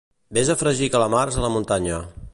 [0.37, 2.05] Ves a fregir calamars a la muntanya